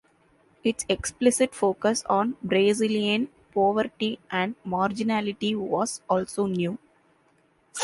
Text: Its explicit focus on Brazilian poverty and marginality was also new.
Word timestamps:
Its 0.63 0.83
explicit 0.89 1.53
focus 1.53 2.03
on 2.09 2.35
Brazilian 2.41 3.29
poverty 3.53 4.17
and 4.31 4.55
marginality 4.65 5.55
was 5.55 6.01
also 6.09 6.47
new. 6.47 6.79